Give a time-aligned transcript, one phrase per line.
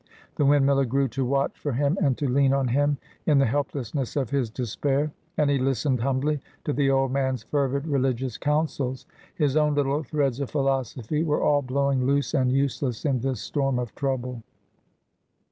[0.35, 4.15] The windmiller grew to watch for him, and to lean on him in the helplessness
[4.15, 5.11] of his despair.
[5.37, 9.05] And he listened humbly to the old man's fervid religious counsels.
[9.35, 13.77] His own little threads of philosophy were all blowing loose and useless in this storm
[13.77, 14.41] of trouble.